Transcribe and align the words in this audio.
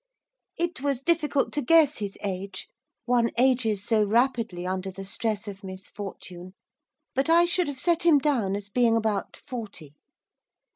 It 0.57 0.81
was 0.81 1.03
difficult 1.03 1.53
to 1.53 1.61
guess 1.61 1.97
his 1.99 2.17
age, 2.23 2.67
one 3.05 3.29
ages 3.37 3.83
so 3.83 4.03
rapidly 4.03 4.65
under 4.65 4.89
the 4.89 5.05
stress 5.05 5.47
of 5.47 5.63
misfortune, 5.63 6.55
but 7.13 7.29
I 7.29 7.45
should 7.45 7.67
have 7.67 7.79
set 7.79 8.03
him 8.03 8.17
down 8.17 8.55
as 8.55 8.67
being 8.67 8.97
about 8.97 9.37
forty. 9.37 9.93